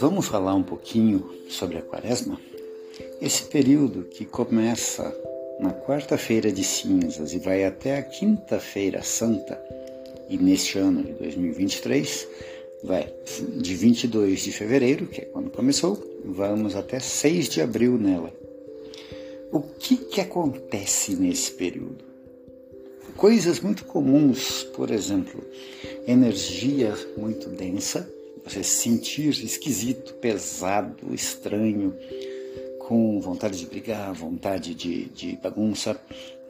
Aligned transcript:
Vamos 0.00 0.26
falar 0.26 0.54
um 0.54 0.62
pouquinho 0.62 1.30
sobre 1.48 1.78
a 1.78 1.82
quaresma? 1.82 2.40
Esse 3.20 3.44
período 3.44 4.04
que 4.04 4.24
começa 4.24 5.14
na 5.60 5.72
quarta-feira 5.72 6.50
de 6.50 6.64
cinzas 6.64 7.32
e 7.34 7.38
vai 7.38 7.64
até 7.64 7.98
a 7.98 8.02
quinta-feira 8.02 9.02
santa, 9.02 9.62
e 10.28 10.38
neste 10.38 10.78
ano 10.78 11.02
de 11.02 11.12
2023, 11.12 12.28
vai 12.82 13.12
de 13.56 13.74
22 13.74 14.40
de 14.40 14.52
fevereiro, 14.52 15.06
que 15.06 15.20
é 15.20 15.24
quando 15.24 15.50
começou, 15.50 16.02
vamos 16.24 16.74
até 16.74 16.98
6 16.98 17.48
de 17.48 17.60
abril 17.60 17.98
nela. 17.98 18.32
O 19.52 19.60
que, 19.60 19.96
que 19.96 20.20
acontece 20.20 21.16
nesse 21.16 21.52
período? 21.52 22.09
Coisas 23.16 23.60
muito 23.60 23.84
comuns, 23.84 24.64
por 24.74 24.90
exemplo, 24.90 25.44
energia 26.06 26.94
muito 27.16 27.48
densa, 27.48 28.08
você 28.44 28.62
se 28.62 28.82
sentir 28.82 29.28
esquisito, 29.28 30.14
pesado, 30.14 31.14
estranho, 31.14 31.94
com 32.78 33.20
vontade 33.20 33.58
de 33.58 33.66
brigar, 33.66 34.12
vontade 34.12 34.74
de, 34.74 35.04
de 35.06 35.36
bagunça, 35.36 36.00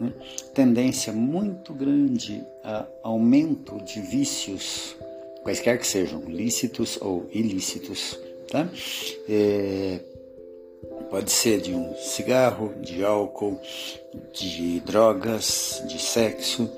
né? 0.01 0.13
tendência 0.55 1.13
muito 1.13 1.75
grande 1.75 2.43
a 2.65 2.87
aumento 3.03 3.77
de 3.85 4.01
vícios, 4.01 4.97
quaisquer 5.43 5.79
que 5.79 5.87
sejam, 5.87 6.23
lícitos 6.27 6.99
ou 7.01 7.29
ilícitos. 7.33 8.19
Tá? 8.51 8.69
É, 9.29 10.01
pode 11.11 11.31
ser 11.33 11.61
de 11.61 11.75
um 11.75 11.95
cigarro, 11.97 12.73
de 12.81 13.05
álcool, 13.05 13.61
de 14.33 14.81
drogas, 14.81 15.83
de 15.89 16.01
sexo 16.01 16.71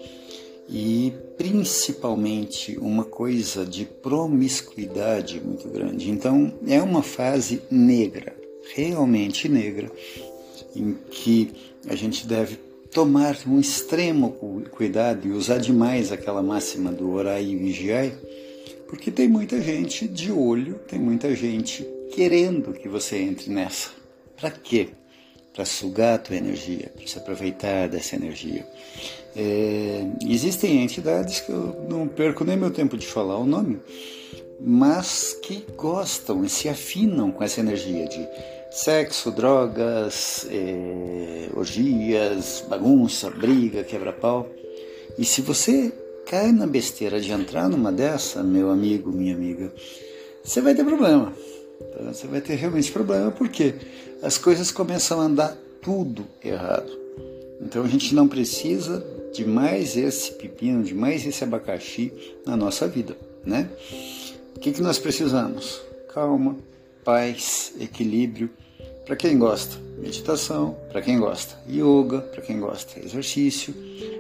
e 0.69 1.13
principalmente 1.37 2.79
uma 2.79 3.05
coisa 3.05 3.67
de 3.67 3.85
promiscuidade 3.85 5.41
muito 5.41 5.69
grande. 5.69 6.11
Então 6.11 6.53
é 6.67 6.81
uma 6.81 7.03
fase 7.03 7.61
negra, 7.71 8.35
realmente 8.75 9.49
negra, 9.49 9.93
em 10.75 10.97
que 11.11 11.53
a 11.87 11.95
gente 11.95 12.27
deve 12.27 12.57
tomar 12.91 13.37
um 13.47 13.59
extremo 13.61 14.33
cuidado 14.71 15.27
e 15.27 15.33
usar 15.33 15.59
demais 15.59 16.13
aquela 16.13 16.43
máxima 16.43 16.91
do 16.91 17.11
orai 17.13 17.45
e 17.45 17.57
vigiai, 17.57 18.15
porque 18.87 19.11
tem 19.11 19.29
muita 19.29 19.61
gente 19.61 20.07
de 20.07 20.31
olho, 20.31 20.79
tem 20.87 20.99
muita 20.99 21.35
gente 21.35 21.87
querendo 22.15 22.73
que 22.73 22.89
você 22.89 23.17
entre 23.17 23.51
nessa. 23.51 24.02
Para 24.43 24.51
quê? 24.51 24.89
Para 25.55 25.65
sugar 25.65 26.17
a 26.17 26.19
tua 26.19 26.35
energia, 26.35 26.91
para 26.97 27.07
se 27.07 27.17
aproveitar 27.17 27.89
dessa 27.89 28.17
energia. 28.17 28.67
É, 29.37 30.05
existem 30.27 30.83
entidades 30.83 31.39
que 31.39 31.51
eu 31.53 31.87
não 31.89 32.09
perco 32.09 32.45
nem 32.45 32.57
meu 32.57 32.73
tempo 32.73 32.97
de 32.97 33.07
falar 33.07 33.39
o 33.39 33.47
nome, 33.47 33.79
mas 34.61 35.39
que 35.45 35.65
gostam 35.77 36.45
e 36.45 36.49
se 36.49 36.69
afinam 36.69 37.31
com 37.31 37.45
essa 37.45 37.61
energia 37.61 38.05
de 38.09 38.29
sexo, 38.73 39.31
drogas, 39.31 40.45
é, 40.51 41.49
orgias, 41.55 42.65
bagunça, 42.69 43.31
briga, 43.31 43.85
quebra-pau. 43.85 44.51
E 45.17 45.25
se 45.25 45.41
você 45.41 45.93
cai 46.27 46.51
na 46.51 46.67
besteira 46.67 47.21
de 47.21 47.31
entrar 47.31 47.69
numa 47.69 47.93
dessa, 47.93 48.43
meu 48.43 48.73
amigo, 48.73 49.13
minha 49.13 49.37
amiga, 49.37 49.73
você 50.43 50.61
vai 50.61 50.75
ter 50.75 50.85
problema. 50.85 51.33
Você 52.07 52.27
vai 52.27 52.41
ter 52.41 52.55
realmente 52.55 52.91
problema 52.93 53.31
porque 53.31 53.75
as 54.23 54.37
coisas 54.39 54.71
começam 54.71 55.21
a 55.21 55.25
andar 55.25 55.57
tudo 55.81 56.27
errado. 56.45 56.91
Então 57.61 57.85
a 57.85 57.89
gente 57.89 58.15
não 58.15 58.29
precisa 58.29 59.05
de 59.33 59.45
mais 59.45 59.97
esse 59.97 60.33
pepino, 60.33 60.83
de 60.83 60.95
mais 60.95 61.25
esse 61.27 61.43
abacaxi 61.43 62.13
na 62.45 62.57
nossa 62.57 62.87
vida, 62.87 63.17
né? 63.45 63.71
O 64.55 64.61
que, 64.61 64.73
que 64.73 64.83
nós 64.83 64.99
precisamos? 64.99 65.81
Calma, 66.13 66.57
paz, 67.05 67.73
equilíbrio. 67.81 68.51
Para 69.07 69.17
quem 69.17 69.39
gosta, 69.39 69.77
meditação, 69.99 70.77
para 70.91 71.03
quem 71.03 71.19
gosta, 71.19 71.57
yoga, 71.69 72.21
para 72.21 72.41
quem 72.41 72.61
gosta, 72.61 73.01
exercício, 73.01 73.75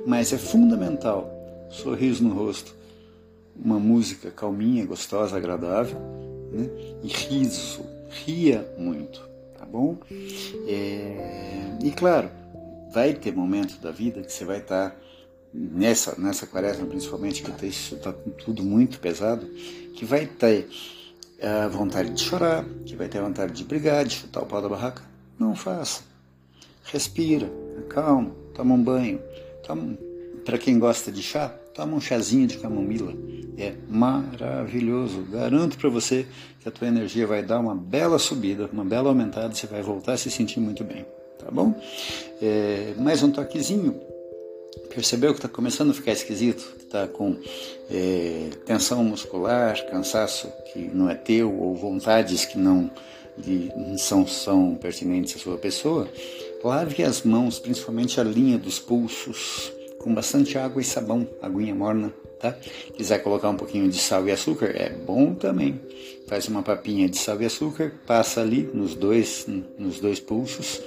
mas 0.05 0.33
é 0.33 0.39
fundamental 0.39 1.31
sorriso 1.71 2.25
no 2.25 2.35
rosto, 2.35 2.75
uma 3.57 3.79
música 3.79 4.31
calminha, 4.31 4.85
gostosa, 4.85 5.37
agradável, 5.37 5.97
né? 6.53 6.69
e 7.03 7.09
riso, 7.09 7.85
ria 8.25 8.67
muito, 8.79 9.21
tá 9.59 9.65
bom? 9.65 9.97
É... 10.69 11.77
E 11.83 11.91
claro, 11.91 12.31
vai 12.93 13.15
ter 13.15 13.35
momentos 13.35 13.79
da 13.79 13.91
vida 13.91 14.23
que 14.23 14.33
você 14.33 14.45
vai 14.45 14.59
estar 14.59 14.91
tá 14.91 14.97
nessa 15.53 16.19
nessa 16.19 16.47
quaresma 16.47 16.87
principalmente 16.87 17.43
que 17.43 17.67
está 17.67 18.13
tudo 18.45 18.63
muito 18.63 19.01
pesado, 19.01 19.47
que 19.95 20.05
vai 20.05 20.27
ter 20.27 20.69
a 21.43 21.67
vontade 21.67 22.11
de 22.11 22.21
chorar, 22.23 22.65
que 22.87 22.95
vai 22.95 23.09
ter 23.09 23.19
a 23.19 23.23
vontade 23.23 23.53
de 23.53 23.65
brigar, 23.65 24.05
de 24.05 24.15
chutar 24.15 24.43
o 24.43 24.47
pau 24.47 24.63
da 24.63 24.69
barraca. 24.69 25.03
Não 25.39 25.57
faça. 25.57 26.05
Respira, 26.85 27.51
calma, 27.89 28.31
toma 28.55 28.75
um 28.75 28.83
banho. 28.83 29.21
Para 30.45 30.59
quem 30.59 30.79
gosta 30.79 31.11
de 31.11 31.23
chá, 31.23 31.49
toma 31.75 31.97
um 31.97 32.01
chazinho 32.01 32.47
de 32.47 32.59
camomila. 32.59 33.13
É 33.57 33.75
maravilhoso. 33.89 35.23
Garanto 35.31 35.79
para 35.79 35.89
você 35.89 36.27
que 36.61 36.69
a 36.69 36.73
tua 36.73 36.89
energia 36.89 37.27
vai 37.27 37.43
dar 37.43 37.61
uma 37.61 37.75
bela 37.75 38.19
subida, 38.19 38.69
uma 38.73 38.85
bela 38.85 39.09
aumentada, 39.09 39.55
você 39.55 39.67
vai 39.67 39.83
voltar 39.83 40.15
a 40.15 40.17
se 40.17 40.31
sentir 40.31 40.61
muito 40.61 40.83
bem 40.83 41.05
tá 41.45 41.51
bom? 41.51 41.75
É, 42.41 42.95
mais 42.99 43.23
um 43.23 43.31
toquezinho. 43.31 44.01
Percebeu 44.95 45.33
que 45.33 45.39
está 45.39 45.49
começando 45.49 45.91
a 45.91 45.95
ficar 45.95 46.13
esquisito? 46.13 46.75
Que 46.79 46.85
está 46.85 47.09
com 47.09 47.37
é, 47.91 48.51
tensão 48.65 49.03
muscular, 49.03 49.85
cansaço 49.87 50.49
que 50.73 50.79
não 50.79 51.11
é 51.11 51.15
teu 51.15 51.53
ou 51.53 51.75
vontades 51.75 52.45
que 52.45 52.59
não 52.59 52.91
são, 53.99 54.27
são 54.27 54.75
pertinentes 54.77 55.37
à 55.37 55.39
sua 55.39 55.59
pessoa? 55.59 56.09
Lave 56.63 57.03
as 57.03 57.23
mãos, 57.23 57.59
principalmente 57.59 58.21
a 58.21 58.25
linha 58.25 58.57
dos 58.57 58.79
pulsos, 58.79 59.73
com 60.03 60.15
bastante 60.15 60.59
água 60.59 60.83
e 60.83 60.85
sabão, 60.85 61.27
aguinha 61.41 61.75
morna, 61.75 62.13
tá? 62.41 62.53
Quiser 62.97 63.19
colocar 63.19 63.49
um 63.49 63.57
pouquinho 63.57 63.89
de 63.89 63.99
sal 63.99 64.27
e 64.29 64.33
açúcar, 64.33 64.67
é 64.75 64.91
bom 64.91 65.35
também. 65.35 65.81
Faz 66.27 66.49
uma 66.49 66.63
papinha 66.63 67.09
de 67.09 67.17
sal 67.17 67.41
e 67.41 67.47
açúcar, 67.47 67.93
passa 68.07 68.41
ali 68.41 68.69
nos 68.75 68.95
dois, 68.95 69.47
nos 69.79 70.01
dois 70.01 70.21
pulsos 70.21 70.81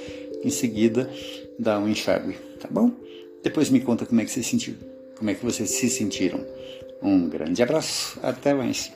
em 0.46 0.50
seguida 0.52 1.10
dá 1.58 1.80
um 1.80 1.88
enxágue, 1.88 2.38
tá 2.60 2.68
bom? 2.70 2.92
Depois 3.44 3.70
me 3.70 3.80
conta 3.80 4.06
como 4.06 4.22
é 4.22 4.26
que 4.26 4.32
você 4.32 4.44
sentiu, 4.44 4.76
como 5.18 5.30
é 5.30 5.34
que 5.34 5.44
vocês 5.44 5.70
se 5.72 5.90
sentiram. 5.90 6.46
Um 7.02 7.28
grande 7.28 7.62
abraço, 7.64 8.20
até 8.22 8.54
mais. 8.54 8.92